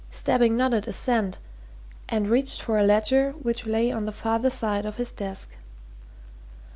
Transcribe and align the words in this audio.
Stebbing 0.09 0.57
nodded 0.57 0.87
assent 0.87 1.37
and 2.09 2.27
reached 2.27 2.59
for 2.59 2.79
a 2.79 2.83
ledger 2.83 3.33
which 3.33 3.67
lay 3.67 3.91
on 3.91 4.07
the 4.07 4.11
farther 4.11 4.49
side 4.49 4.83
of 4.83 4.95
his 4.95 5.11
desk. 5.11 5.51